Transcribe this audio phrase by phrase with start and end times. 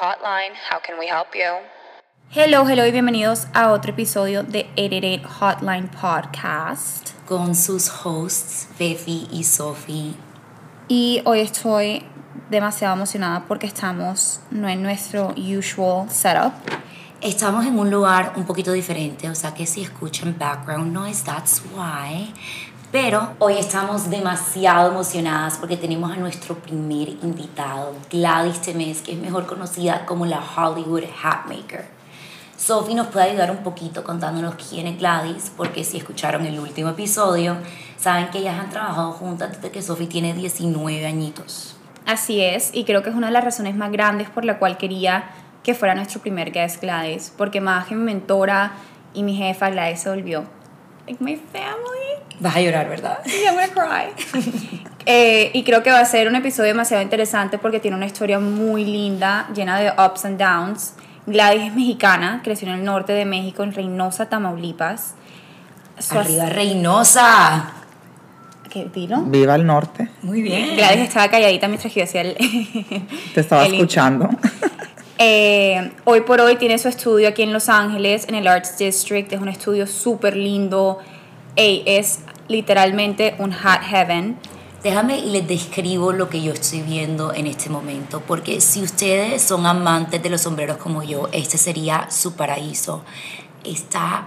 [0.00, 0.52] Hotline.
[0.70, 1.56] How can we help you?
[2.30, 7.12] Hello, hello y bienvenidos a otro episodio de 888 Hotline Podcast.
[7.26, 10.14] Con sus hosts, Fefi y Sophie.
[10.88, 12.04] Y hoy estoy
[12.50, 16.52] demasiado emocionada porque estamos no en nuestro usual setup.
[17.22, 21.62] Estamos en un lugar un poquito diferente, o sea que si escuchan background noise, that's
[21.74, 22.34] why.
[22.92, 29.18] Pero hoy estamos demasiado emocionadas porque tenemos a nuestro primer invitado, Gladys Temes, que es
[29.18, 31.84] mejor conocida como la Hollywood Hatmaker.
[32.56, 36.90] Sophie nos puede ayudar un poquito contándonos quién es Gladys, porque si escucharon el último
[36.90, 37.56] episodio,
[37.98, 41.76] saben que ellas han trabajado juntas desde que Sophie tiene 19 añitos.
[42.06, 44.78] Así es, y creo que es una de las razones más grandes por la cual
[44.78, 45.30] quería
[45.64, 48.72] que fuera nuestro primer guest Gladys, porque más que mi mentora
[49.12, 50.46] y mi jefa, Gladys se volvió
[51.06, 51.95] like my family.
[52.40, 53.18] Vas a llorar, ¿verdad?
[53.26, 54.40] I'm gonna cry.
[55.06, 58.38] eh, y creo que va a ser un episodio demasiado interesante porque tiene una historia
[58.38, 60.94] muy linda, llena de ups and downs.
[61.26, 65.14] Gladys es mexicana, creció en el norte de México, en Reynosa, Tamaulipas.
[65.98, 67.72] Su Arriba Reynosa.
[68.70, 69.22] ¿Qué dilo?
[69.22, 70.10] Viva el norte.
[70.22, 70.76] Muy bien.
[70.76, 72.36] Gladys estaba calladita mientras yo hacía el...
[73.34, 74.28] Te estaba el- escuchando.
[75.18, 79.32] Eh, hoy por hoy tiene su estudio aquí en Los Ángeles, en el Arts District.
[79.32, 80.98] Es un estudio súper lindo.
[81.58, 82.18] Ey, es
[82.48, 84.38] literalmente un hat heaven.
[84.82, 89.40] Déjame y les describo lo que yo estoy viendo en este momento, porque si ustedes
[89.40, 93.02] son amantes de los sombreros como yo, este sería su paraíso.
[93.64, 94.26] Está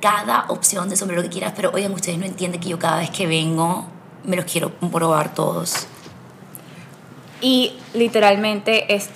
[0.00, 3.10] cada opción de sombrero que quieras, pero oigan, ustedes no entienden que yo cada vez
[3.10, 3.86] que vengo
[4.24, 5.86] me los quiero probar todos.
[7.40, 9.08] Y literalmente es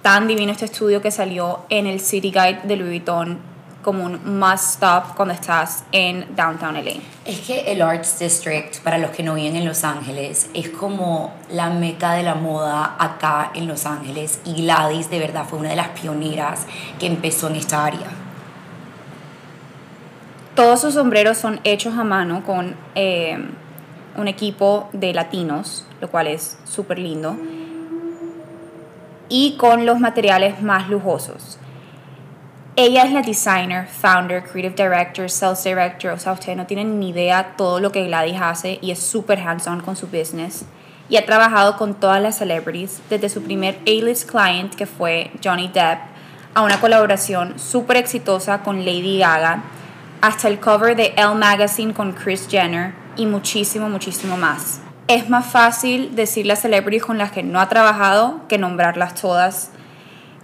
[0.00, 3.49] tan divino este estudio que salió en el City Guide de Louis Vuitton
[3.82, 7.00] como un must stop cuando estás en Downtown LA.
[7.24, 11.32] Es que el Arts District, para los que no viven en Los Ángeles, es como
[11.50, 15.70] la meca de la moda acá en Los Ángeles y Gladys de verdad fue una
[15.70, 16.66] de las pioneras
[16.98, 18.08] que empezó en esta área.
[20.54, 23.38] Todos sus sombreros son hechos a mano con eh,
[24.16, 27.36] un equipo de latinos, lo cual es súper lindo,
[29.28, 31.58] y con los materiales más lujosos.
[32.76, 37.10] Ella es la designer, founder, creative director, sales director, o sea, ustedes no tienen ni
[37.10, 40.64] idea todo lo que Gladys hace y es súper hands-on con su business.
[41.08, 45.66] Y ha trabajado con todas las celebrities, desde su primer A-list client, que fue Johnny
[45.66, 45.98] Depp,
[46.54, 49.64] a una colaboración súper exitosa con Lady Gaga,
[50.20, 54.80] hasta el cover de Elle Magazine con Kris Jenner y muchísimo, muchísimo más.
[55.08, 59.70] Es más fácil decir las celebrities con las que no ha trabajado que nombrarlas todas.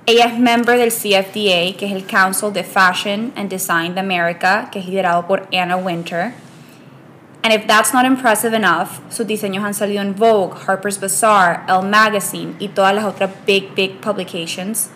[0.09, 4.69] Ella es member del CFDA, que es el Council de Fashion and Design de America,
[4.71, 6.33] que es liderado por Anna Winter.
[7.43, 11.89] And if that's not impressive enough, sus diseños han salido en Vogue, Harper's Bazaar, Elle
[11.89, 14.91] Magazine y todas las otras big, big publications.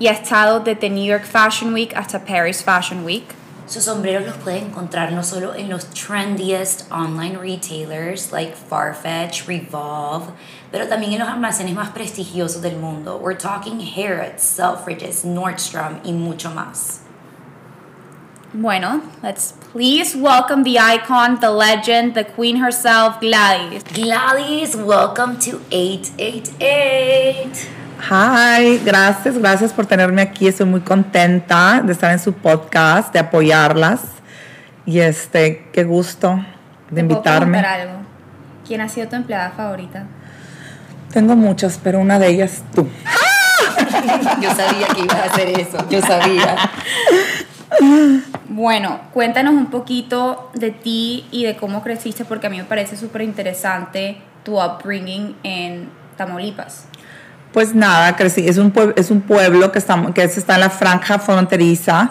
[0.00, 3.37] Y ha estado desde New York Fashion Week hasta Paris Fashion Week.
[3.68, 10.32] Sus sombreros los pueden encontrar no solo en los trendiest online retailers like Farfetch, Revolve,
[10.72, 13.18] pero también en los almacenes más prestigiosos del mundo.
[13.18, 17.00] We're talking Harrods, Selfridges, Nordstrom y mucho más.
[18.54, 23.82] Bueno, let's please welcome the icon, the legend, the queen herself, Gladys.
[23.92, 27.77] Gladys, welcome to 888.
[28.00, 30.46] Hi, gracias, gracias por tenerme aquí.
[30.46, 34.00] Estoy muy contenta de estar en su podcast, de apoyarlas.
[34.86, 36.36] Y este, qué gusto
[36.90, 37.58] de ¿Te puedo invitarme.
[37.58, 37.98] algo?
[38.66, 40.04] ¿Quién ha sido tu empleada favorita?
[41.12, 42.88] Tengo muchas, pero una de ellas tú.
[44.40, 46.56] Yo sabía que ibas a hacer eso, yo sabía.
[48.48, 52.96] Bueno, cuéntanos un poquito de ti y de cómo creciste, porque a mí me parece
[52.96, 56.87] súper interesante tu upbringing en Tamaulipas.
[57.52, 58.46] Pues nada, crecí.
[58.48, 62.10] Es un, pue- es un pueblo que está, que está en la franja fronteriza.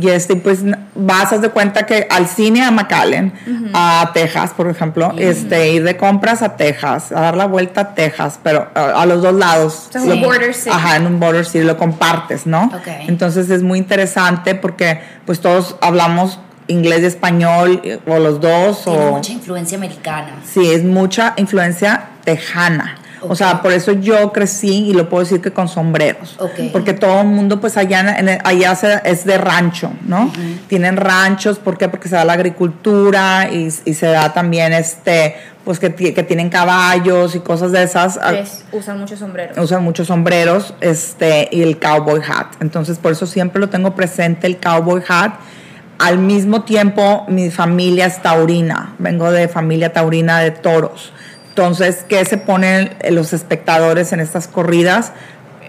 [0.00, 0.60] Y este, pues
[0.94, 3.32] vas a de cuenta que al cine a McAllen,
[3.74, 7.94] a Texas, por ejemplo, este, ir de compras a Texas, a dar la vuelta a
[7.94, 9.86] Texas, pero a, a los dos lados.
[9.88, 10.70] O sea, es un Lo- border city.
[10.72, 12.64] Ajá, en un border city, lo compartes, ¿no?
[12.66, 12.86] Ok.
[13.08, 16.38] Entonces es muy interesante porque pues todos hablamos
[16.68, 19.12] inglés y español, eh, o los dos, Tiene o...
[19.12, 20.34] mucha influencia americana.
[20.44, 22.98] Sí, es mucha influencia tejana.
[23.22, 26.36] O sea, por eso yo crecí y lo puedo decir que con sombreros.
[26.38, 26.70] Ok.
[26.72, 30.32] Porque todo el mundo, pues allá, en el- allá se- es de rancho, ¿no?
[30.68, 31.88] Tienen ranchos, ¿por qué?
[31.88, 35.34] Porque se da la agricultura y, y se da también, este,
[35.64, 38.18] pues que, que tienen caballos y cosas de esas.
[38.22, 38.32] Ah,
[38.72, 39.58] usan muchos sombreros.
[39.58, 42.46] usan muchos sombreros este, y el cowboy hat.
[42.60, 45.32] Entonces, por eso siempre lo tengo presente, el cowboy hat.
[45.98, 48.94] Al mismo tiempo, mi familia es taurina.
[48.98, 51.12] Vengo de familia taurina de toros.
[51.62, 55.12] Entonces, ¿qué se ponen los espectadores en estas corridas?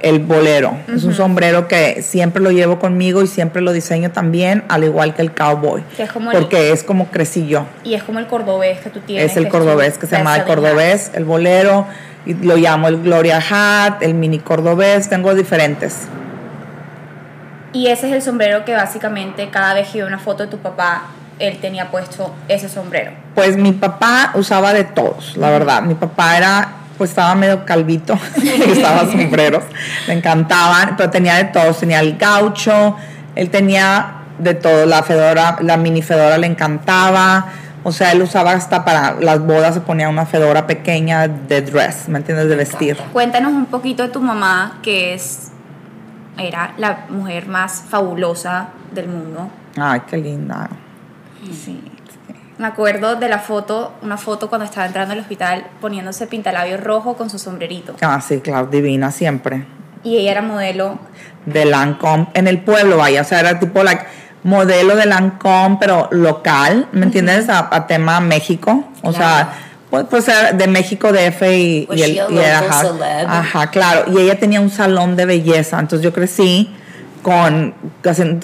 [0.02, 0.78] el bolero.
[0.96, 5.14] Es un sombrero que siempre lo llevo conmigo y siempre lo diseño también, al igual
[5.14, 5.84] que el cowboy.
[5.98, 7.66] Que es como el- porque es como crecí yo.
[7.84, 9.30] Y es como el cordobés que tú tienes.
[9.32, 11.86] Es el que cordobés que se llama el cordobés, el bolero,
[12.26, 16.08] y lo llamo el Gloria Hat, el mini cordobés, tengo diferentes.
[17.74, 20.60] Y ese es el sombrero que básicamente cada vez que veo una foto de tu
[20.60, 21.08] papá,
[21.40, 23.12] él tenía puesto ese sombrero.
[23.36, 25.82] Pues mi papá usaba de todos, la verdad.
[25.82, 28.14] Mi papá era, pues estaba medio calvito,
[28.72, 29.64] usaba sombreros,
[30.08, 31.80] le encantaban, pero tenía de todos.
[31.80, 32.96] Tenía el gaucho,
[33.36, 37.48] él tenía de todo, la fedora, la mini fedora le encantaba.
[37.84, 42.10] O sea, él usaba hasta para las bodas, se ponía una fedora pequeña de dress,
[42.10, 42.50] ¿me entiendes?
[42.50, 42.98] De vestir.
[43.14, 45.52] Cuéntanos un poquito de tu mamá, que es
[46.38, 49.50] era la mujer más fabulosa del mundo.
[49.78, 50.70] Ay, qué linda.
[51.66, 51.82] Sí.
[52.58, 57.16] Me acuerdo de la foto, una foto cuando estaba entrando al hospital poniéndose pintalabios rojo
[57.16, 57.96] con su sombrerito.
[58.02, 59.66] Ah, sí, claro, divina siempre.
[60.04, 61.00] Y ella era modelo.
[61.46, 64.04] de Lancome en el pueblo, vaya, o sea, era tipo like,
[64.44, 67.48] modelo de Lancome, pero local, ¿me entiendes?
[67.50, 69.16] A, a tema México, o Claro.
[69.18, 69.54] sea,
[69.90, 72.84] pues, pues era de México DF y, Was y el y era, ajá,
[73.40, 76.74] ajá, claro, y ella tenía un salón de belleza, entonces yo crecí
[77.22, 77.74] con,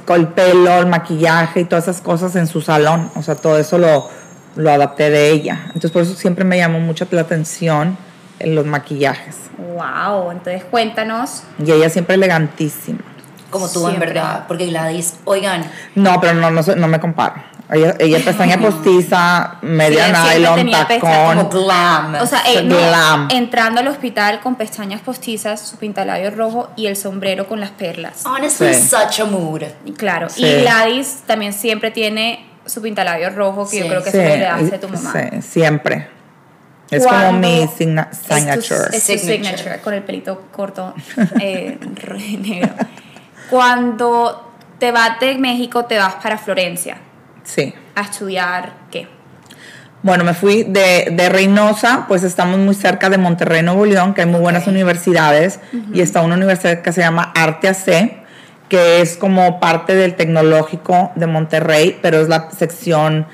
[0.05, 3.57] con el pelo, el maquillaje y todas esas cosas en su salón, o sea, todo
[3.57, 4.09] eso lo,
[4.55, 7.97] lo adapté de ella, entonces por eso siempre me llamó mucho la atención
[8.39, 11.43] en los maquillajes, Wow, entonces cuéntanos.
[11.63, 12.99] y ella siempre elegantísima.
[13.49, 14.45] Como tú, en verdad.
[14.49, 15.63] Porque Gladys, oigan,
[15.95, 17.35] No, pero no, no, no me comparo.
[17.71, 20.99] Ella, ella pestaña postiza, media Sí, él nylon, tacón.
[21.37, 22.15] como glam.
[22.21, 23.27] O sea, eh, no, Glam.
[23.31, 28.23] entrando al hospital con pestañas postizas, su pintalabios rojo y el sombrero con las perlas.
[28.25, 28.87] honestly, Sí.
[28.89, 29.63] such a mood.
[29.97, 30.29] Claro.
[30.29, 30.45] Sí.
[30.45, 34.47] Y Gladys también siempre tiene su pintalabios rojo, que yo creo que Sí, eso le
[34.47, 35.11] hace a tu mamá.
[35.13, 36.07] sí, siempre.
[36.91, 38.79] Es como Cuando- mi signa- Es tu- signature.
[38.95, 39.37] Es tu Signature.
[39.57, 40.93] signature, con el pelito corto
[41.41, 41.79] eh,
[42.39, 42.73] negro.
[43.49, 46.97] Cuando te vas de México, te vas para Florencia
[47.45, 47.73] Sí.
[47.95, 49.07] a estudiar, ¿qué?
[50.03, 54.21] Bueno, me fui de, de Reynosa, pues estamos muy cerca de Monterrey, Nuevo León, que
[54.21, 55.59] hay muy buenas universidades,
[55.93, 58.25] y está una universidad que se llama Arte AC,
[58.69, 63.25] que es como parte del tecnológico de Monterrey, pero es la sección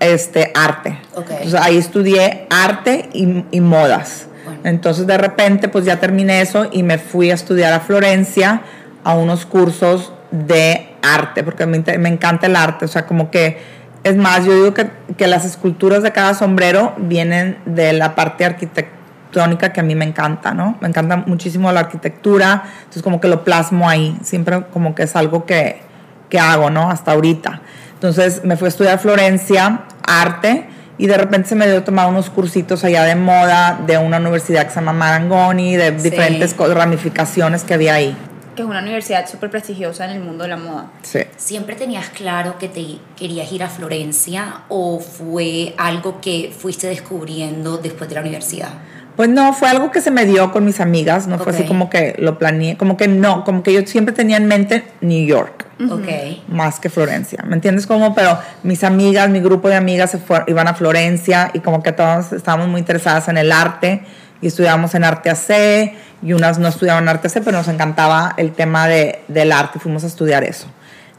[0.00, 0.98] este, arte.
[1.14, 1.30] Ok.
[1.30, 4.26] Entonces ahí estudié arte y, y modas.
[4.44, 4.60] Bueno.
[4.64, 8.62] Entonces de repente pues ya terminé eso y me fui a estudiar a Florencia
[9.04, 13.58] a unos cursos de arte, porque me, me encanta el arte, o sea, como que,
[14.04, 18.44] es más, yo digo que, que las esculturas de cada sombrero vienen de la parte
[18.44, 20.78] arquitectónica que a mí me encanta, ¿no?
[20.80, 25.16] Me encanta muchísimo la arquitectura, entonces como que lo plasmo ahí, siempre como que es
[25.16, 25.80] algo que,
[26.28, 26.90] que hago, ¿no?
[26.90, 27.60] Hasta ahorita.
[27.94, 30.66] Entonces me fui a estudiar a Florencia, arte,
[30.98, 34.64] y de repente se me dio tomar unos cursitos allá de moda de una universidad
[34.64, 38.16] que se llama Marangoni, de diferentes ramificaciones que había ahí.
[38.58, 40.90] Que es una universidad súper prestigiosa en el mundo de la moda.
[41.02, 41.20] Sí.
[41.36, 47.78] ¿Siempre tenías claro que te querías ir a Florencia o fue algo que fuiste descubriendo
[47.78, 48.70] después de la universidad?
[49.14, 51.88] Pues no, fue algo que se me dio con mis amigas, no fue así como
[51.88, 55.66] que lo planeé, como que no, como que yo siempre tenía en mente New York.
[55.88, 56.48] Ok.
[56.48, 57.86] más que Florencia, ¿me entiendes?
[57.86, 61.84] Como, pero mis amigas, mi grupo de amigas se fueron, iban a Florencia y como
[61.84, 64.02] que todas estábamos muy interesadas en el arte
[64.40, 68.52] y estudiábamos en arte AC y unas no estudiaban arte AC, pero nos encantaba el
[68.52, 70.66] tema de, del arte y fuimos a estudiar eso.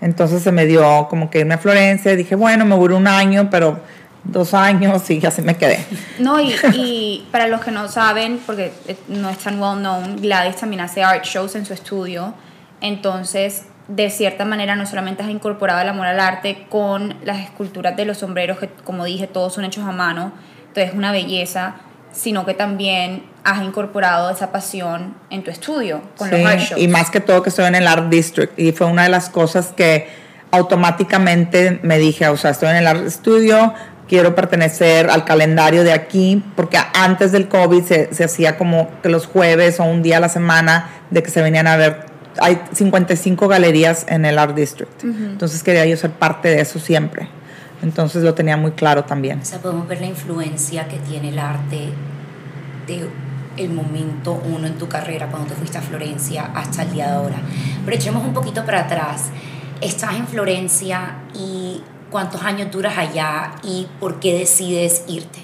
[0.01, 3.49] Entonces se me dio como que irme a Florencia dije, bueno, me voy un año,
[3.49, 3.79] pero
[4.23, 5.85] dos años y así me quedé.
[6.19, 10.17] No, y, y para los que no saben, porque eh, no es tan well known,
[10.17, 12.33] Gladys también hace art shows en su estudio.
[12.81, 17.95] Entonces, de cierta manera, no solamente has incorporado el amor al arte con las esculturas
[17.97, 20.31] de los sombreros, que como dije, todos son hechos a mano,
[20.67, 21.75] entonces es una belleza,
[22.11, 26.81] sino que también has incorporado esa pasión en tu estudio con los art shows.
[26.81, 29.29] y más que todo que estoy en el Art District y fue una de las
[29.29, 30.07] cosas que
[30.51, 33.73] automáticamente me dije, o sea, estoy en el Art Studio,
[34.07, 39.09] quiero pertenecer al calendario de aquí, porque antes del COVID se, se hacía como que
[39.09, 42.05] los jueves o un día a la semana de que se venían a ver,
[42.41, 47.29] hay 55 galerías en el Art District, entonces quería yo ser parte de eso siempre,
[47.81, 49.39] entonces lo tenía muy claro también.
[49.39, 51.89] O sea, podemos ver la influencia que tiene el arte
[52.87, 53.07] de
[53.57, 57.13] el momento uno en tu carrera cuando te fuiste a Florencia hasta el día de
[57.13, 57.37] ahora.
[57.83, 59.25] Pero echemos un poquito para atrás.
[59.81, 65.39] Estás en Florencia y cuántos años duras allá y por qué decides irte.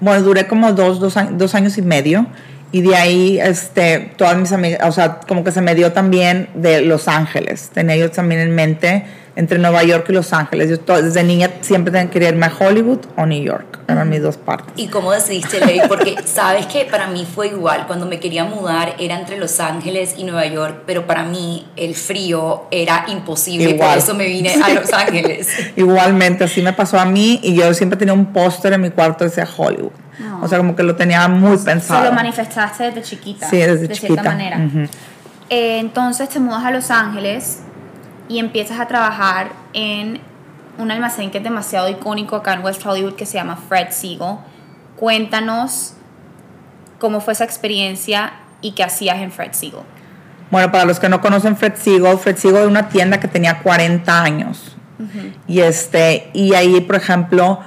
[0.00, 2.26] Bueno, duré como dos, dos, dos años y medio.
[2.72, 6.48] Y de ahí, este, todas mis amigas, o sea, como que se me dio también
[6.54, 7.70] de Los Ángeles.
[7.72, 10.70] Tenía yo también en mente entre Nueva York y Los Ángeles.
[10.70, 13.80] Yo to- desde niña siempre quería irme a Hollywood o New York.
[13.88, 14.72] Eran mis dos partes.
[14.76, 15.80] ¿Y cómo decidiste, Ley?
[15.88, 17.86] Porque sabes que para mí fue igual.
[17.86, 21.94] Cuando me quería mudar era entre Los Ángeles y Nueva York, pero para mí el
[21.94, 23.64] frío era imposible.
[23.64, 23.98] y Por Igual.
[23.98, 25.48] eso me vine a Los Ángeles.
[25.76, 29.18] Igualmente, así me pasó a mí y yo siempre tenía un póster en mi cuarto
[29.18, 29.92] que decía Hollywood.
[30.40, 32.04] O sea, como que lo tenía muy Se pensado.
[32.04, 33.50] lo manifestaste desde chiquita.
[33.50, 34.06] Sí, desde de chiquita.
[34.22, 34.58] cierta manera.
[35.50, 37.58] Eh, entonces te mudas a Los Ángeles
[38.28, 40.20] y empiezas a trabajar en
[40.78, 44.36] un almacén que es demasiado icónico acá en West Hollywood que se llama Fred Siegel.
[44.96, 45.94] Cuéntanos
[46.98, 49.80] cómo fue esa experiencia y qué hacías en Fred Siegel.
[50.50, 53.60] Bueno, para los que no conocen Fred Siegel, Fred Siegel era una tienda que tenía
[53.60, 54.76] 40 años.
[55.46, 57.58] Y este, y ahí, por ejemplo,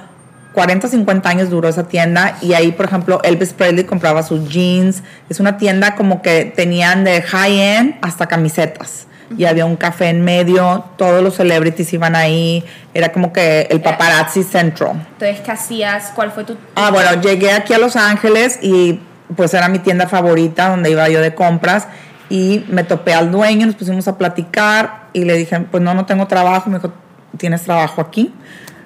[0.54, 5.02] 40 50 años duró esa tienda y ahí, por ejemplo, Elvis Presley compraba sus jeans.
[5.28, 9.06] Es una tienda como que tenían de high-end hasta camisetas.
[9.36, 13.80] Y había un café en medio, todos los celebrities iban ahí, era como que el
[13.82, 15.06] paparazzi central.
[15.12, 16.12] Entonces, ¿qué hacías?
[16.14, 16.56] ¿Cuál fue tu...
[16.74, 19.00] Ah, bueno, llegué aquí a Los Ángeles y
[19.36, 21.88] pues era mi tienda favorita donde iba yo de compras
[22.30, 26.06] y me topé al dueño, nos pusimos a platicar y le dije, pues no, no
[26.06, 26.92] tengo trabajo, me dijo,
[27.36, 28.32] ¿tienes trabajo aquí?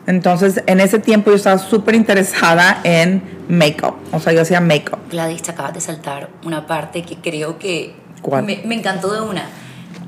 [0.06, 4.99] Entonces, en ese tiempo yo estaba súper interesada en make-up, o sea, yo hacía make-up.
[5.11, 8.44] Gladys, te acabas de saltar una parte que creo que ¿Cuál?
[8.44, 9.44] Me, me encantó de una.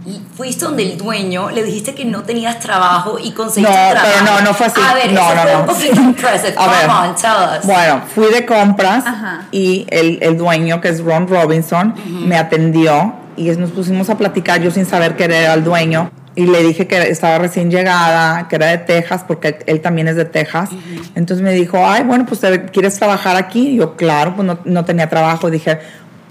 [0.06, 4.06] Y Fuiste donde el dueño, le dijiste que no tenías trabajo y conseguiste No, trabajo.
[4.24, 4.80] pero no, no fue así.
[4.80, 5.60] A ver, No, eso no, fue no.
[5.60, 6.54] un poquito impressive.
[6.56, 6.88] A Come ver.
[6.90, 7.64] on, tell us.
[7.66, 9.46] Bueno, fui de compras Ajá.
[9.50, 11.94] y el, el dueño, que es Ron Robinson,
[12.26, 16.10] me atendió y nos pusimos a platicar yo sin saber que era el dueño.
[16.36, 20.16] Y le dije que estaba recién llegada, que era de Texas, porque él también es
[20.16, 20.68] de Texas.
[21.14, 23.68] Entonces me dijo, ay, bueno, pues ¿te- ¿quieres trabajar aquí?
[23.68, 25.48] Y yo, claro, pues no, no tenía trabajo.
[25.48, 25.78] Dije,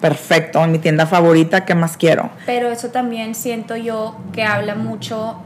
[0.03, 2.29] perfecto, en mi tienda favorita, ¿qué más quiero?
[2.45, 5.37] Pero eso también siento yo que habla mucho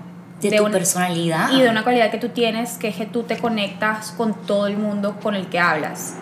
[0.42, 1.52] de, tu una- personalidad.
[1.52, 4.66] y de una cualidad que tú tienes, que es que tú te conectas con todo
[4.66, 6.16] el mundo con el que hablas.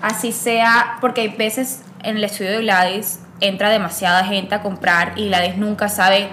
[0.00, 5.12] Así sea, porque hay veces en el estudio de Gladys entra demasiada gente a comprar
[5.16, 6.30] y Gladys nunca sabe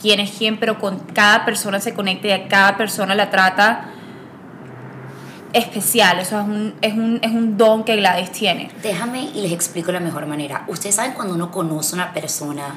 [0.00, 3.86] quién es quién, pero con cada persona se conecta y a cada persona la trata
[5.52, 6.18] especial.
[6.18, 8.70] Eso es un, es un, es un don que Gladys tiene.
[8.82, 10.64] Déjame y les explico la mejor manera.
[10.68, 12.76] Ustedes saben cuando uno conoce a una persona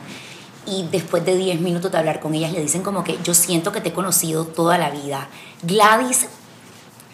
[0.66, 3.72] y después de 10 minutos de hablar con ellas le dicen como que yo siento
[3.72, 5.28] que te he conocido toda la vida.
[5.62, 6.28] Gladys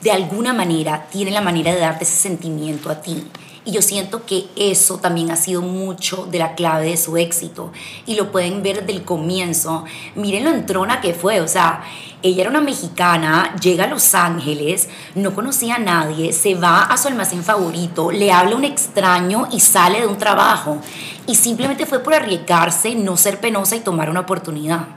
[0.02, 3.28] de alguna manera tiene la manera de darte ese sentimiento a ti.
[3.64, 7.72] Y yo siento que eso también ha sido mucho de la clave de su éxito.
[8.08, 9.86] Y lo pueden ver desde el comienzo.
[10.16, 11.42] Miren lo entrona que fue.
[11.42, 11.84] O sea,
[12.24, 16.98] ella era una mexicana, llega a Los Ángeles, no conocía a nadie, se va a
[16.98, 20.80] su almacén favorito, le habla a un extraño y sale de un trabajo.
[21.28, 24.88] Y simplemente fue por arriesgarse, no ser penosa y tomar una oportunidad.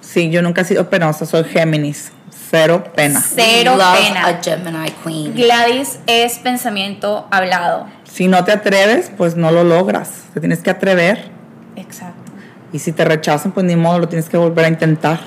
[0.00, 2.12] Sí, yo nunca he sido penosa, soy Géminis,
[2.50, 3.20] cero pena.
[3.20, 4.26] Cero love pena.
[4.26, 5.34] A Gemini Queen.
[5.34, 7.86] Gladys es pensamiento hablado.
[8.04, 11.30] Si no te atreves, pues no lo logras, te tienes que atrever.
[11.76, 12.32] Exacto.
[12.72, 15.20] Y si te rechazan, pues ni modo, lo tienes que volver a intentar.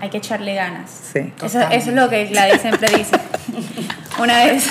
[0.00, 0.90] Hay que echarle ganas.
[1.12, 1.32] Sí.
[1.42, 3.16] Eso, eso es lo que Gladys siempre dice.
[4.18, 4.66] Una vez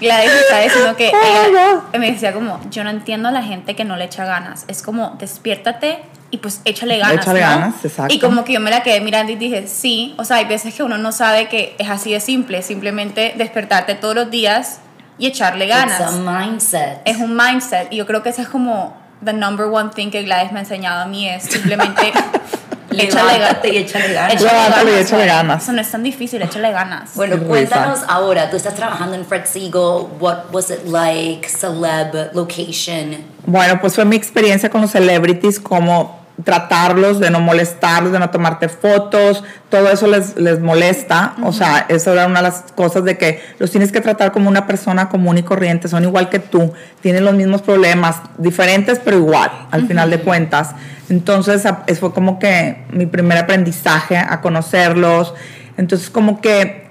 [0.00, 3.84] Gladys estaba diciendo que ella me decía como, yo no entiendo a la gente que
[3.84, 4.64] no le echa ganas.
[4.68, 7.22] Es como, despiértate y pues échale ganas.
[7.22, 7.46] Échale ¿no?
[7.46, 8.14] ganas, exacto.
[8.14, 10.74] Y como que yo me la quedé mirando y dije, sí, o sea, hay veces
[10.74, 14.80] que uno no sabe que es así de simple, simplemente despertarte todos los días
[15.18, 16.00] y echarle ganas.
[16.00, 17.00] It's a mindset.
[17.04, 20.22] Es un mindset y yo creo que ese es como the number one thing que
[20.22, 22.12] Gladys me ha enseñado a mí es simplemente
[23.00, 23.64] échale ganas.
[23.64, 24.34] Y échale ganas.
[24.34, 25.62] Échale ganas, échale ganas.
[25.62, 27.10] Eso no es tan difícil, échale ganas.
[27.14, 33.24] Bueno, cuéntanos ahora, tú estás trabajando en Fred Siegel, what was it like, celeb, location?
[33.46, 38.30] Bueno, pues fue mi experiencia con los celebrities, como tratarlos, de no molestarlos, de no
[38.30, 41.34] tomarte fotos, todo eso les, les molesta.
[41.42, 44.48] O sea, eso era una de las cosas de que los tienes que tratar como
[44.48, 49.16] una persona común y corriente, son igual que tú, tienen los mismos problemas, diferentes pero
[49.16, 50.70] igual, al final de cuentas.
[51.08, 51.62] Entonces,
[51.98, 55.34] fue como que mi primer aprendizaje a conocerlos.
[55.76, 56.85] Entonces, como que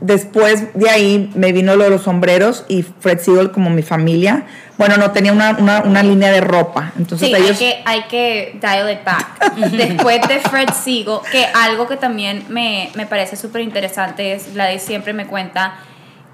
[0.00, 4.44] Después de ahí me vino lo de los sombreros y Fred Siegel como mi familia.
[4.76, 6.92] Bueno, no tenía una, una, una línea de ropa.
[6.98, 7.50] Entonces Sí, ellos...
[7.50, 9.56] hay, que, hay que dial it back.
[9.70, 14.82] Después de Fred Siegel, que algo que también me, me parece súper interesante es, Gladys
[14.82, 15.74] siempre me cuenta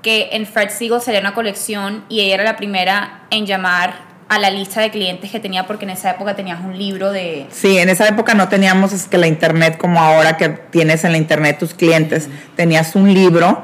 [0.03, 4.39] que en Fred Siegel sería una colección y ella era la primera en llamar a
[4.39, 7.49] la lista de clientes que tenía porque en esa época tenías un libro de...
[7.51, 11.11] Sí, en esa época no teníamos es que la internet como ahora que tienes en
[11.11, 12.29] la internet tus clientes.
[12.55, 13.61] Tenías un libro,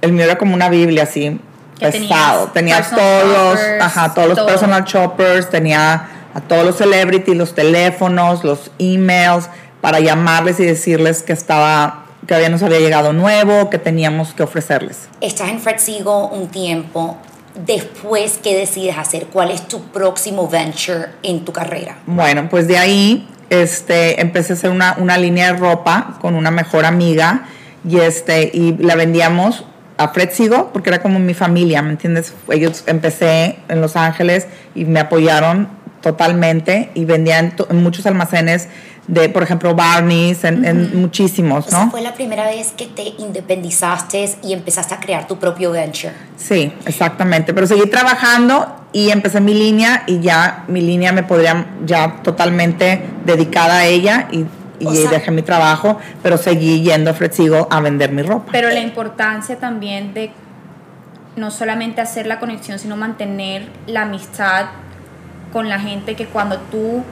[0.00, 1.36] el mío era como una Biblia así,
[1.80, 2.52] pesado.
[2.52, 4.46] tenías Tenías personal todos, shoppers, ajá, todos los todo.
[4.46, 9.48] personal shoppers, tenía a todos los celebrities, los teléfonos, los emails,
[9.80, 14.44] para llamarles y decirles que estaba que había nos había llegado nuevo, que teníamos que
[14.44, 15.08] ofrecerles.
[15.20, 17.18] Estás en Fred Sigo un tiempo.
[17.54, 19.26] Después, ¿qué decides hacer?
[19.26, 21.98] ¿Cuál es tu próximo venture en tu carrera?
[22.06, 26.50] Bueno, pues de ahí este, empecé a hacer una, una línea de ropa con una
[26.50, 27.44] mejor amiga
[27.88, 29.64] y, este, y la vendíamos
[29.98, 32.32] a Fred Sigo porque era como mi familia, ¿me entiendes?
[32.50, 35.68] Ellos empecé en Los Ángeles y me apoyaron
[36.02, 38.68] totalmente y vendían en muchos almacenes
[39.06, 41.78] de, por ejemplo, Barney's, en, muchísimos, ¿no?
[41.78, 45.72] O sea, fue la primera vez que te independizaste y empezaste a crear tu propio
[45.72, 46.12] venture.
[46.36, 47.52] Sí, exactamente.
[47.52, 53.02] Pero seguí trabajando y empecé mi línea y ya mi línea me podría ya totalmente
[53.24, 54.46] dedicada a ella y,
[55.10, 58.50] dejé mi trabajo, pero seguí yendo a Fred Sigo a vender mi ropa.
[58.50, 60.32] Pero la importancia también de
[61.36, 64.66] no solamente hacer la conexión, sino mantener la amistad
[65.52, 67.04] con la gente que cuando tú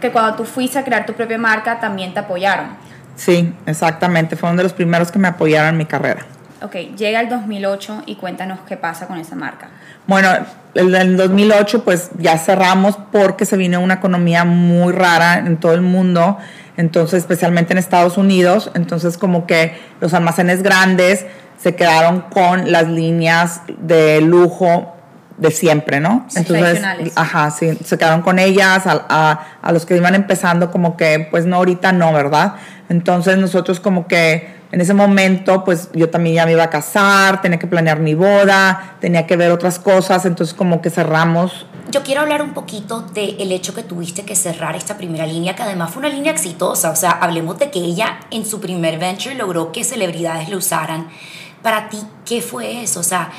[0.00, 2.68] que cuando tú fuiste a crear tu propia marca también te apoyaron.
[3.16, 4.36] Sí, exactamente.
[4.36, 6.24] Fueron de los primeros que me apoyaron en mi carrera.
[6.62, 9.68] Ok, llega el 2008 y cuéntanos qué pasa con esa marca.
[10.06, 10.28] Bueno,
[10.74, 15.74] el, el 2008 pues ya cerramos porque se vino una economía muy rara en todo
[15.74, 16.38] el mundo,
[16.76, 21.26] entonces especialmente en Estados Unidos, entonces como que los almacenes grandes
[21.58, 24.97] se quedaron con las líneas de lujo
[25.38, 26.26] de siempre, ¿no?
[26.34, 26.82] Entonces,
[27.14, 31.46] ajá, sí, se quedaron con ellas, a, a, los que iban empezando como que, pues
[31.46, 32.56] no, ahorita no, ¿verdad?
[32.88, 37.40] Entonces nosotros como que en ese momento, pues yo también ya me iba a casar,
[37.40, 41.66] tenía que planear mi boda, tenía que ver otras cosas, entonces como que cerramos.
[41.90, 45.62] Yo quiero hablar un poquito del hecho que tuviste que cerrar esta primera línea, que
[45.62, 49.34] además fue una línea exitosa, o sea, hablemos de que ella en su primer venture
[49.34, 51.08] logró que celebridades lo usaran.
[51.62, 53.00] Para ti, ¿qué fue eso?
[53.00, 53.30] O sea,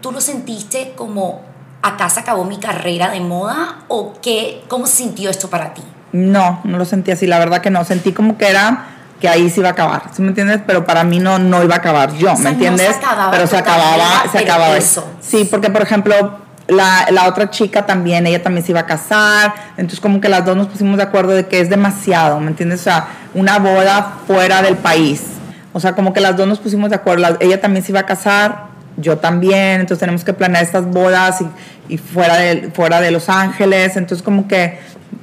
[0.00, 1.42] ¿Tú lo sentiste como
[1.82, 5.82] acá se acabó mi carrera de moda o qué, cómo se sintió esto para ti?
[6.12, 8.86] No, no lo sentí así, la verdad que no, sentí como que era
[9.20, 10.60] que ahí se iba a acabar, ¿sí me entiendes?
[10.66, 12.88] Pero para mí no, no iba a acabar yo, ¿me entiendes?
[12.88, 15.06] No se acababa pero se acababa, se acababa eso.
[15.20, 16.38] Sí, porque por ejemplo,
[16.68, 20.46] la, la, otra chica también, ella también se iba a casar, entonces como que las
[20.46, 22.80] dos nos pusimos de acuerdo de que es demasiado, ¿me entiendes?
[22.80, 25.22] O sea, una boda fuera del país.
[25.72, 28.06] O sea, como que las dos nos pusimos de acuerdo, ella también se iba a
[28.06, 31.42] casar, yo también, entonces tenemos que planear estas bodas
[31.88, 34.78] y, fuera, de, fuera de Los Ángeles, entonces como que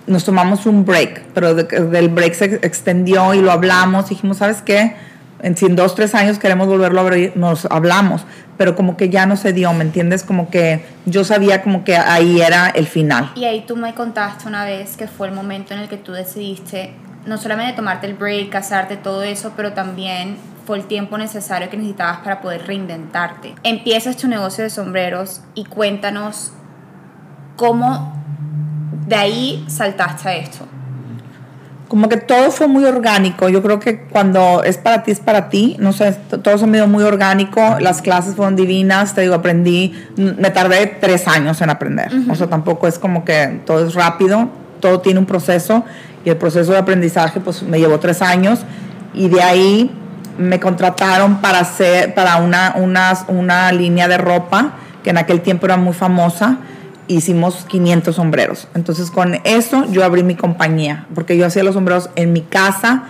[0.06, 4.96] nos tomamos un break, pero del break se extendió y lo hablamos, dijimos, ¿sabes qué?
[5.42, 8.26] En, si dos, tres años queremos volverlo a abrir, nos hablamos,
[8.58, 10.24] pero como que ya no se dio, ¿me entiendes?
[10.24, 13.32] Como que yo sabía como que ahí era el final.
[13.36, 16.12] Y ahí tú me contaste una vez que fue el momento en el que tú
[16.14, 16.94] decidiste
[17.28, 21.78] no solamente tomarte el break, casarte, todo eso, pero también fue el tiempo necesario que
[21.78, 23.56] necesitabas para poder reinventarte.
[23.64, 26.52] Empiezas tu negocio de sombreros y cuéntanos
[27.56, 28.14] cómo
[29.08, 30.66] de ahí saltaste a esto.
[31.88, 33.48] Como que todo fue muy orgánico.
[33.48, 35.78] Yo creo que cuando es para ti, es para ti.
[35.80, 37.78] No sé, todo se me dio muy orgánico.
[37.80, 39.16] Las clases fueron divinas.
[39.16, 39.94] Te digo, aprendí.
[40.18, 42.12] Me tardé tres años en aprender.
[42.30, 44.50] O sea, tampoco es como que todo es rápido.
[44.82, 45.86] Todo tiene un proceso.
[46.26, 48.66] Y el proceso de aprendizaje, pues me llevó tres años.
[49.14, 49.90] Y de ahí
[50.38, 54.74] me contrataron para hacer para una, una, una línea de ropa
[55.04, 56.58] que en aquel tiempo era muy famosa.
[57.08, 58.68] Hicimos 500 sombreros.
[58.74, 63.04] Entonces con eso yo abrí mi compañía, porque yo hacía los sombreros en mi casa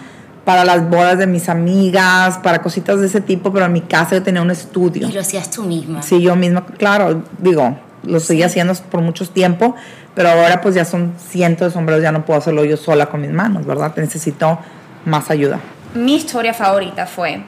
[0.46, 4.16] para las bodas de mis amigas, para cositas de ese tipo, pero en mi casa
[4.16, 5.10] yo tenía un estudio.
[5.10, 6.02] Y lo hacías tú misma.
[6.04, 9.76] Sí, yo misma, claro, digo, lo seguí haciendo por mucho tiempo,
[10.16, 13.22] pero ahora pues ya son cientos de sombreros, ya no puedo hacerlo yo sola con
[13.22, 13.94] mis manos, ¿verdad?
[13.98, 14.60] Necesito
[15.06, 15.60] más ayuda
[15.98, 17.44] mi historia favorita fue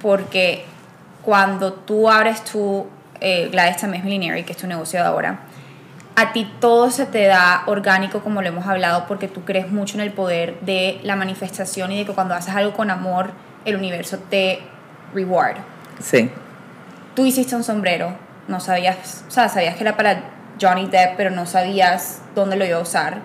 [0.00, 0.64] porque
[1.22, 2.86] cuando tú abres tu
[3.20, 5.40] eh, Gladys Tamés Millenary, que es tu negocio de ahora,
[6.16, 9.96] a ti todo se te da orgánico, como lo hemos hablado, porque tú crees mucho
[9.96, 13.30] en el poder de la manifestación y de que cuando haces algo con amor,
[13.64, 14.60] el universo te
[15.14, 15.56] reward.
[16.00, 16.30] Sí.
[17.14, 18.14] Tú hiciste un sombrero,
[18.48, 20.22] no sabías, o sea, sabías que era para
[20.60, 23.18] Johnny Depp, pero no sabías dónde lo iba a usar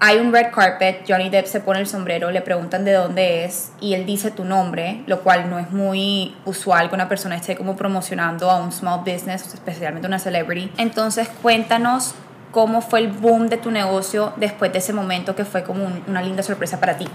[0.00, 3.70] hay un red carpet, Johnny Depp se pone el sombrero, le preguntan de dónde es
[3.80, 7.54] y él dice tu nombre, lo cual no es muy usual que una persona esté
[7.54, 10.72] como promocionando a un small business, especialmente una celebrity.
[10.78, 12.14] Entonces cuéntanos
[12.50, 16.22] cómo fue el boom de tu negocio después de ese momento que fue como una
[16.22, 17.06] linda sorpresa para ti.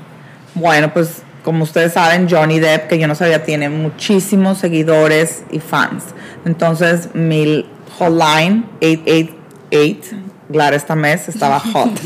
[0.53, 5.59] Bueno, pues como ustedes saben, Johnny Depp, que yo no sabía, tiene muchísimos seguidores y
[5.59, 6.05] fans.
[6.45, 7.65] Entonces, mi
[7.97, 10.15] hotline, 888,
[10.73, 11.89] esta mes estaba hot.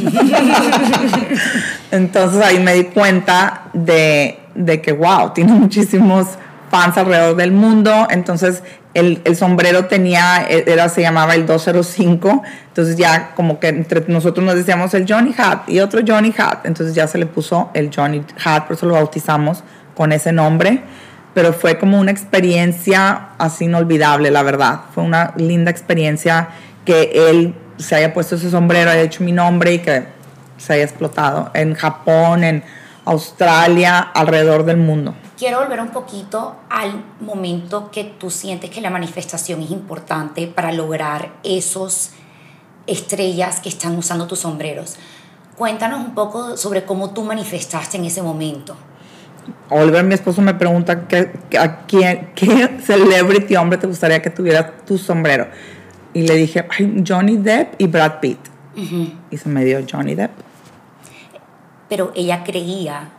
[1.91, 6.27] Entonces ahí me di cuenta de, de, que, wow, tiene muchísimos
[6.69, 12.95] fans alrededor del mundo, entonces el, el, sombrero tenía, era, se llamaba el 205, entonces
[12.95, 16.95] ya como que entre nosotros nos decíamos el Johnny Hat y otro Johnny Hat, entonces
[16.95, 19.63] ya se le puso el Johnny Hat, por eso lo bautizamos
[19.95, 20.81] con ese nombre,
[21.33, 26.49] pero fue como una experiencia así inolvidable, la verdad, fue una linda experiencia
[26.85, 30.03] que él se haya puesto ese sombrero, haya hecho mi nombre y que
[30.57, 32.63] se haya explotado en Japón, en
[33.05, 35.15] Australia, alrededor del mundo.
[35.37, 40.71] Quiero volver un poquito al momento que tú sientes que la manifestación es importante para
[40.71, 42.11] lograr esos
[42.85, 44.97] estrellas que están usando tus sombreros.
[45.55, 48.75] Cuéntanos un poco sobre cómo tú manifestaste en ese momento.
[49.69, 54.77] Oliver, mi esposo, me pregunta ¿qué, a quién, qué celebrity hombre te gustaría que tuviera
[54.85, 55.47] tu sombrero.
[56.13, 56.65] Y le dije,
[57.07, 58.39] Johnny Depp y Brad Pitt.
[59.29, 60.31] Y se me dio Johnny Depp.
[61.89, 63.09] Pero ella creía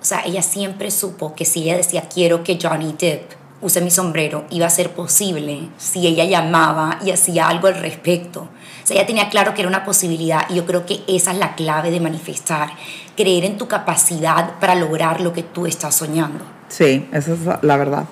[0.00, 3.90] o sea, ella siempre supo que si ella decía quiero que Johnny Depp use mi
[3.90, 8.42] sombrero, iba a ser posible si ella llamaba y hacía algo al respecto.
[8.42, 11.38] O sea, ella tenía claro que era una posibilidad y yo creo que esa es
[11.38, 12.70] la clave de manifestar,
[13.16, 16.44] creer en tu capacidad para lograr lo que tú estás soñando.
[16.68, 18.04] Sí, esa es la verdad.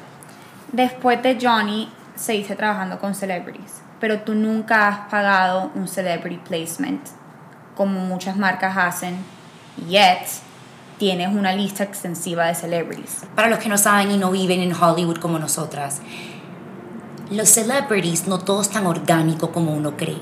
[0.73, 7.01] Después de Johnny, seguiste trabajando con celebrities, pero tú nunca has pagado un celebrity placement
[7.77, 9.17] como muchas marcas hacen,
[9.89, 10.27] yet
[10.99, 13.25] tienes una lista extensiva de celebrities.
[13.35, 16.01] Para los que no saben y no viven en Hollywood como nosotras,
[17.31, 20.21] los celebrities no todos tan orgánico como uno cree.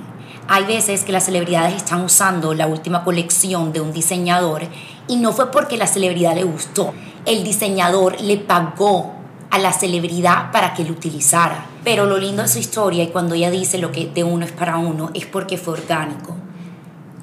[0.49, 4.63] Hay veces que las celebridades están usando la última colección de un diseñador
[5.07, 6.93] y no fue porque la celebridad le gustó.
[7.25, 9.15] El diseñador le pagó
[9.55, 11.67] a la celebridad para que lo utilizara.
[11.85, 14.51] Pero lo lindo de su historia y cuando ella dice lo que de uno es
[14.51, 16.35] para uno es porque fue orgánico.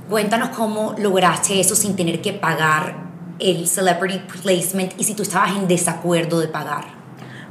[0.09, 2.95] Cuéntanos cómo lograste eso sin tener que pagar
[3.37, 6.85] el celebrity placement y si tú estabas en desacuerdo de pagar.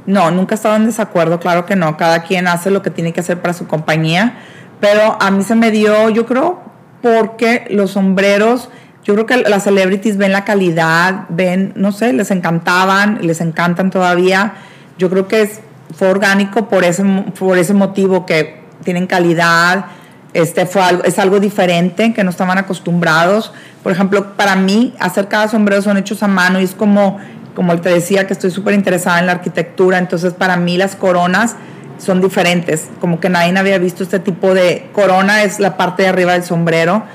[0.07, 1.95] No, nunca he estado en desacuerdo, claro que no.
[1.95, 4.39] Cada quien hace lo que tiene que hacer para su compañía.
[4.79, 6.59] Pero a mí se me dio, yo creo,
[7.03, 8.69] porque los sombreros,
[9.03, 13.91] yo creo que las celebrities ven la calidad, ven, no sé, les encantaban, les encantan
[13.91, 14.55] todavía.
[15.01, 15.61] Yo creo que es,
[15.97, 17.03] fue orgánico por ese,
[17.39, 19.85] por ese motivo que tienen calidad,
[20.33, 23.51] este fue algo, es algo diferente que no estaban acostumbrados.
[23.81, 27.17] Por ejemplo, para mí, hacer cada sombrero son hechos a mano y es como,
[27.55, 29.97] como te decía, que estoy súper interesada en la arquitectura.
[29.97, 31.55] Entonces, para mí, las coronas
[31.97, 32.87] son diferentes.
[32.99, 36.43] Como que nadie había visto este tipo de corona, es la parte de arriba del
[36.43, 37.05] sombrero.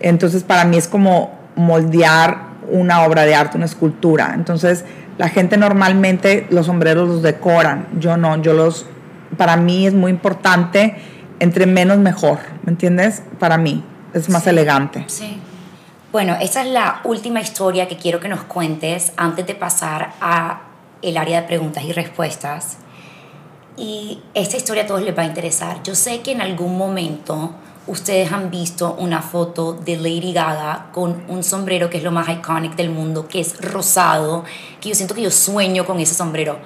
[0.00, 2.38] Entonces, para mí es como moldear
[2.72, 4.32] una obra de arte, una escultura.
[4.34, 4.84] Entonces,
[5.18, 7.86] la gente normalmente los sombreros los decoran.
[7.98, 8.86] Yo no, yo los.
[9.36, 10.96] Para mí es muy importante
[11.40, 13.22] entre menos mejor, ¿me entiendes?
[13.38, 15.04] Para mí es más elegante.
[15.08, 15.40] Sí.
[16.12, 20.60] Bueno, esa es la última historia que quiero que nos cuentes antes de pasar a
[21.02, 22.78] el área de preguntas y respuestas.
[23.76, 25.82] Y esta historia a todos les va a interesar.
[25.82, 27.54] Yo sé que en algún momento
[27.86, 32.28] ustedes han visto una foto de Lady Gaga con un sombrero que es lo más
[32.28, 34.44] icónico del mundo, que es rosado,
[34.80, 36.58] que yo siento que yo sueño con ese sombrero.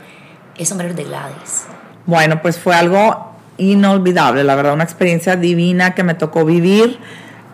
[0.57, 1.65] Es sombrero de Gladys.
[2.07, 6.99] Bueno, pues fue algo inolvidable, la verdad, una experiencia divina que me tocó vivir.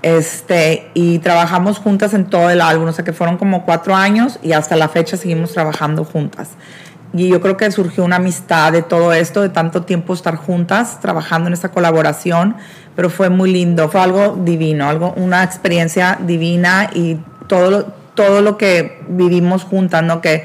[0.03, 4.39] Este, y trabajamos juntas en todo el álbum, o sea que fueron como cuatro años
[4.43, 6.51] y hasta la fecha seguimos trabajando juntas.
[7.15, 11.01] Y yo creo que surgió una amistad de todo esto, de tanto tiempo estar juntas,
[11.01, 12.57] trabajando en esta colaboración,
[12.95, 18.43] pero fue muy lindo, fue algo divino, algo, una experiencia divina y todo lo, todo
[18.43, 20.21] lo que vivimos juntas, ¿no?
[20.21, 20.45] Que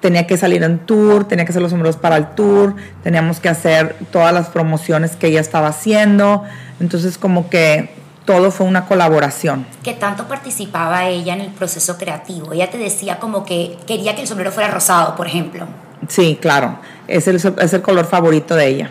[0.00, 3.48] tenía que salir en tour, tenía que hacer los números para el tour, teníamos que
[3.48, 6.42] hacer todas las promociones que ella estaba haciendo,
[6.80, 7.94] entonces como que
[8.24, 9.66] todo fue una colaboración.
[9.82, 12.52] ¿Qué tanto participaba ella en el proceso creativo?
[12.52, 15.66] Ella te decía como que quería que el sombrero fuera rosado, por ejemplo.
[16.08, 18.90] Sí, claro, es el, es el color favorito de ella.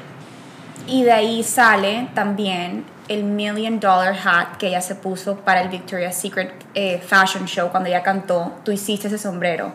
[0.87, 5.69] Y de ahí sale también el Million Dollar Hat que ella se puso para el
[5.69, 8.53] Victoria's Secret eh, Fashion Show cuando ella cantó.
[8.63, 9.73] Tú hiciste ese sombrero.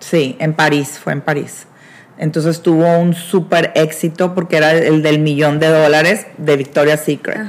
[0.00, 1.66] Sí, en París, fue en París.
[2.18, 7.40] Entonces tuvo un súper éxito porque era el del millón de dólares de Victoria's Secret.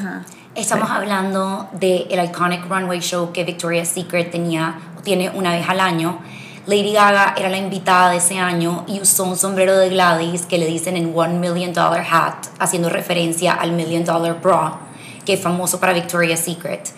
[0.56, 5.82] Estamos hablando del el iconic runway show que Victoria's Secret tenía, tiene una vez al
[5.82, 6.20] año.
[6.68, 10.58] Lady Gaga era la invitada de ese año y usó un sombrero de Gladys que
[10.58, 14.80] le dicen en One Million Dollar Hat, haciendo referencia al Million Dollar Bra,
[15.26, 16.90] que es famoso para Victoria's Secret.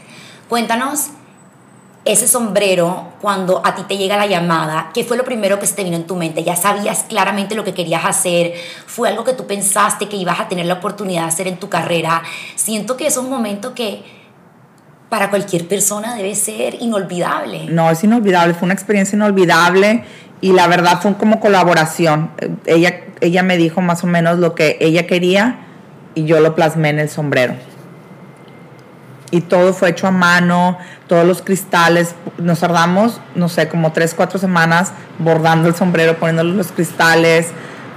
[0.47, 1.08] Cuéntanos
[2.06, 5.75] ese sombrero cuando a ti te llega la llamada, ¿qué fue lo primero que se
[5.75, 6.45] te vino en tu mente?
[6.45, 8.53] ¿Ya sabías claramente lo que querías hacer?
[8.86, 11.67] ¿Fue algo que tú pensaste que ibas a tener la oportunidad de hacer en tu
[11.67, 12.23] carrera?
[12.56, 14.16] Siento que es un momento que
[15.10, 17.65] para cualquier persona debe ser inolvidable.
[17.70, 20.04] No, es inolvidable, fue una experiencia inolvidable
[20.41, 22.32] y la verdad fue como colaboración.
[22.65, 25.60] Ella, ella me dijo más o menos lo que ella quería
[26.13, 27.56] y yo lo plasmé en el sombrero.
[29.30, 32.15] Y todo fue hecho a mano, todos los cristales.
[32.38, 37.50] Nos tardamos, no sé, como tres, cuatro semanas bordando el sombrero, poniéndole los cristales.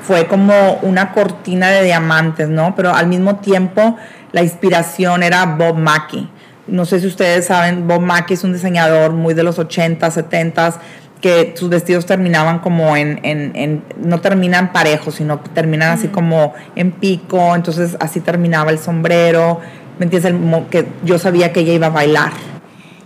[0.03, 2.75] Fue como una cortina de diamantes, ¿no?
[2.75, 3.97] Pero al mismo tiempo
[4.33, 6.29] la inspiración era Bob Mackie.
[6.67, 10.81] No sé si ustedes saben, Bob Mackie es un diseñador muy de los 80, 70
[11.21, 16.55] que sus vestidos terminaban como en, en, en no terminan parejos, sino terminan así como
[16.77, 19.61] en pico, entonces así terminaba el sombrero,
[19.99, 20.33] ¿me entiendes?
[20.33, 22.33] El que yo sabía que ella iba a bailar.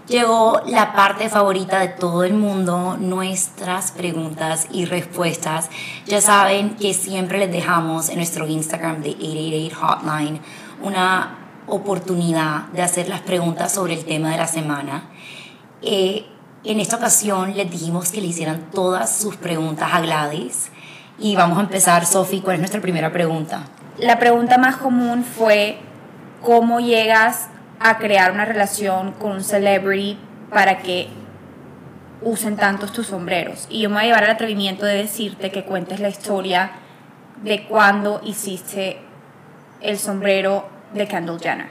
[0.06, 5.70] Llegó la parte favorita de todo el mundo, nuestras preguntas y respuestas.
[6.06, 10.40] Ya saben que siempre les dejamos en nuestro Instagram de 888 Hotline
[10.82, 15.04] una oportunidad de hacer las preguntas sobre el tema de la semana.
[15.82, 16.26] Eh,
[16.64, 20.70] en esta ocasión les dijimos que le hicieran todas sus preguntas a Gladys.
[21.18, 23.64] Y vamos a empezar, Sophie, ¿cuál es nuestra primera pregunta?
[23.98, 25.78] La pregunta más común fue,
[26.42, 27.48] ¿cómo llegas
[27.78, 30.18] a crear una relación con un celebrity
[30.50, 31.08] para que
[32.22, 33.66] usen tantos tus sombreros?
[33.70, 36.72] Y yo me voy a llevar al atrevimiento de decirte que cuentes la historia
[37.42, 38.98] de cuándo hiciste
[39.80, 41.66] el sombrero de Kendall Jenner.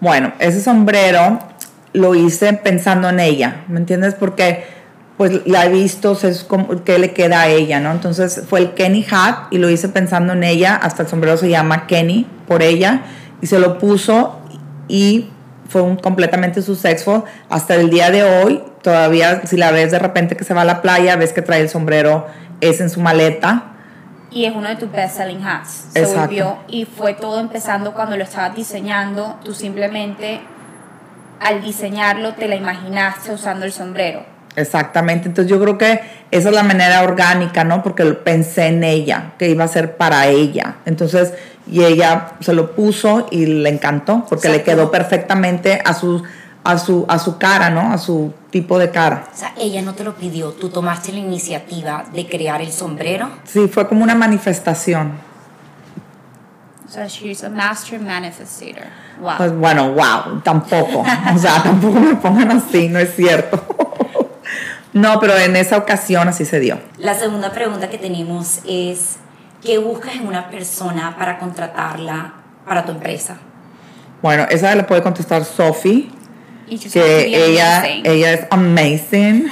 [0.00, 1.38] Bueno, ese sombrero
[1.92, 4.14] lo hice pensando en ella, ¿me entiendes?
[4.14, 4.64] Porque
[5.16, 7.90] pues la he visto, es como que le queda a ella, ¿no?
[7.90, 11.48] Entonces fue el Kenny Hat y lo hice pensando en ella, hasta el sombrero se
[11.48, 13.02] llama Kenny por ella
[13.42, 14.40] y se lo puso
[14.86, 15.30] y
[15.68, 18.62] fue un, completamente su sexo hasta el día de hoy.
[18.82, 21.60] Todavía si la ves de repente que se va a la playa, ves que trae
[21.60, 22.26] el sombrero
[22.60, 23.72] es en su maleta.
[24.30, 25.86] Y es uno de tus best-selling hats.
[25.92, 29.36] Se volvió y fue todo empezando cuando lo estabas diseñando.
[29.44, 30.40] Tú simplemente
[31.40, 34.24] al diseñarlo te la imaginaste usando el sombrero.
[34.56, 36.00] Exactamente, entonces yo creo que
[36.32, 37.82] esa es la manera orgánica, ¿no?
[37.82, 40.76] Porque pensé en ella, que iba a ser para ella.
[40.84, 41.32] Entonces,
[41.70, 46.24] y ella se lo puso y le encantó, porque le quedó perfectamente a su,
[46.68, 47.94] a, su, a su cara, ¿no?
[47.94, 49.24] A su tipo de cara.
[49.32, 53.30] O sea, ella no te lo pidió, tú tomaste la iniciativa de crear el sombrero.
[53.44, 55.12] Sí, fue como una manifestación.
[56.86, 58.84] O sea, she's a master manifestator.
[59.18, 59.32] Wow.
[59.38, 61.06] Pues bueno, wow, tampoco.
[61.34, 63.64] o sea, tampoco me pongan así, no es cierto.
[64.92, 66.78] no, pero en esa ocasión así se dio.
[66.98, 69.16] La segunda pregunta que tenemos es,
[69.62, 72.34] ¿qué buscas en una persona para contratarla
[72.66, 73.38] para tu empresa?
[74.20, 76.10] Bueno, esa la puede contestar Sophie,
[76.68, 79.48] que ella, ella es amazing.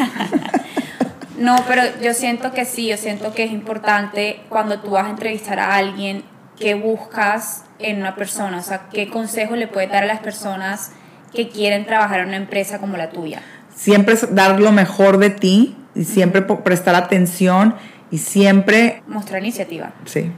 [1.39, 5.11] no, pero yo siento que sí, yo siento que es importante cuando tú vas a
[5.11, 6.25] entrevistar a alguien
[6.59, 10.93] qué buscas en una persona, o sea, qué consejo le puedes dar a las personas
[11.35, 13.43] que quieren trabajar en una empresa como la tuya.
[13.75, 17.75] Siempre dar lo mejor de ti y siempre prestar atención
[18.11, 19.03] y siempre...
[19.07, 19.93] Mostrar iniciativa.
[20.07, 20.31] Sí.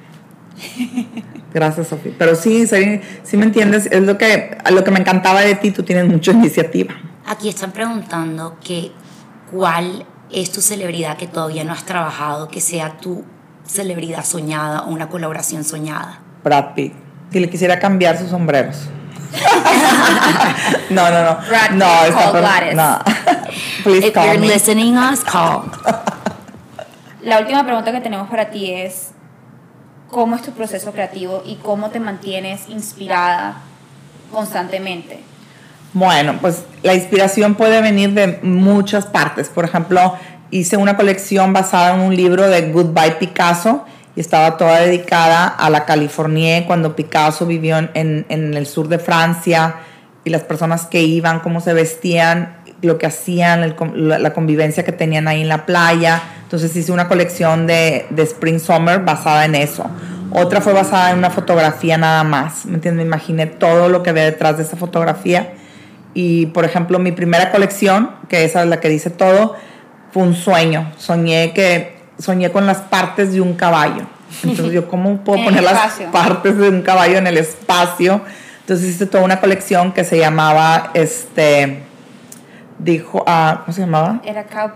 [1.52, 2.12] Gracias, Sofía.
[2.18, 5.82] Pero sí, sí, me entiendes, es lo que, lo que me encantaba de ti, tú
[5.82, 6.94] tienes mucha iniciativa.
[7.26, 8.92] Aquí están preguntando que
[9.50, 13.24] cuál es tu celebridad que todavía no has trabajado, que sea tu
[13.64, 16.20] celebridad soñada o una colaboración soñada?
[16.42, 16.94] Brad Pitt.
[17.30, 18.88] Si le quisiera cambiar sus sombreros.
[20.90, 21.38] no, no, no.
[21.48, 22.74] Brad Pitt, no, call Gladys.
[22.74, 22.98] No.
[23.84, 25.70] Please If you're listening us, call.
[27.22, 29.10] La última pregunta que tenemos para ti es
[30.10, 33.58] ¿cómo es tu proceso creativo y cómo te mantienes inspirada
[34.32, 35.20] constantemente?
[35.92, 39.48] Bueno, pues la inspiración puede venir de muchas partes.
[39.48, 40.14] Por ejemplo,
[40.50, 45.70] hice una colección basada en un libro de Goodbye Picasso y estaba toda dedicada a
[45.70, 49.76] la California cuando Picasso vivió en, el sur de Francia
[50.24, 55.26] y las personas que iban, cómo se vestían, lo que hacían, la convivencia que tenían
[55.26, 56.22] ahí en la playa.
[56.48, 59.84] Entonces hice una colección de, de Spring Summer basada en eso.
[60.30, 62.64] Otra fue basada en una fotografía nada más.
[62.64, 63.04] ¿Me entiendes?
[63.04, 65.52] Me imaginé todo lo que había detrás de esa fotografía.
[66.14, 69.56] Y por ejemplo, mi primera colección, que esa es la que dice todo,
[70.10, 70.90] fue un sueño.
[70.96, 74.06] Soñé que soñé con las partes de un caballo.
[74.42, 78.22] Entonces yo cómo puedo poner las partes de un caballo en el espacio.
[78.60, 81.82] Entonces hice toda una colección que se llamaba este
[82.78, 84.20] dijo ah ¿cómo se llamaba?
[84.24, 84.70] Era cow,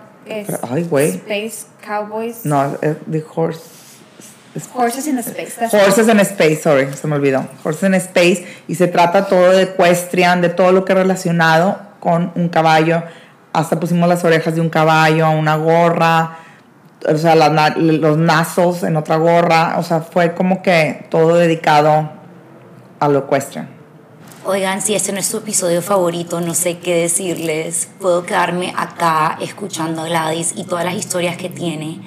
[0.70, 1.11] ay, güey.
[1.11, 2.44] Space Cowboys.
[2.44, 2.76] No,
[3.11, 3.61] the horse
[4.74, 5.56] Horses in Space.
[5.72, 7.46] Horses in Space, sorry, se me olvidó.
[7.64, 11.78] Horses in Space y se trata todo de equestrian, de todo lo que es relacionado
[12.00, 13.02] con un caballo
[13.52, 16.38] hasta pusimos las orejas de un caballo, una gorra,
[17.06, 22.11] o sea, los nazos en otra gorra, o sea, fue como que todo dedicado
[22.98, 23.68] a lo equestrian.
[24.44, 27.88] Oigan, si este no es su episodio favorito, no sé qué decirles.
[28.00, 32.00] Puedo quedarme acá escuchando a Gladys y todas las historias que tiene.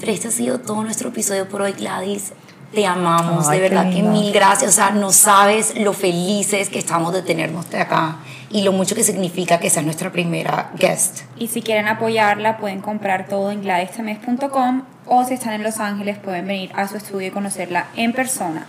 [0.00, 2.32] Pero este ha sido todo nuestro episodio por hoy, Gladys.
[2.74, 4.72] Te amamos, Ay, de verdad que mil gracias.
[4.72, 8.16] O sea, no sabes lo felices que estamos de tenerte acá
[8.50, 11.20] y lo mucho que significa que seas nuestra primera guest.
[11.38, 16.18] Y si quieren apoyarla, pueden comprar todo en gladystames.com o si están en Los Ángeles,
[16.18, 18.66] pueden venir a su estudio y conocerla en persona.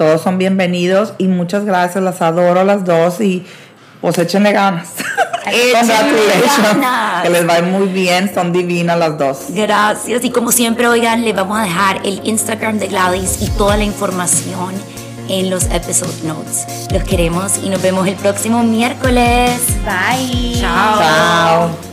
[0.00, 3.44] Todos son bienvenidos y muchas gracias, las adoro a las dos y
[4.00, 4.94] pues échenle ganas.
[5.44, 6.80] Congratulations.
[6.80, 7.22] ganas.
[7.22, 9.48] Que les va muy bien, son divinas las dos.
[9.50, 10.24] Gracias.
[10.24, 13.84] Y como siempre, oigan, les vamos a dejar el Instagram de Gladys y toda la
[13.84, 14.72] información
[15.28, 16.64] en los episode notes.
[16.90, 19.60] Los queremos y nos vemos el próximo miércoles.
[19.84, 20.62] Bye.
[20.62, 20.98] Chao.
[20.98, 21.89] Chao.